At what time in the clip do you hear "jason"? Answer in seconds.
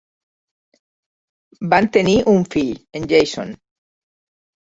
3.13-3.53